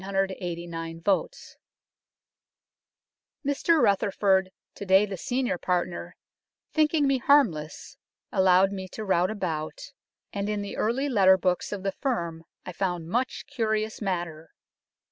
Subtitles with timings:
[0.03, 0.99] 10,989
[3.45, 6.15] Mr Rutherford, to day the senior partner,
[6.73, 7.97] thinking me harmless
[8.31, 9.93] allowed me to rout about,
[10.33, 14.49] and in the early letter books of the firm I found much curious matter.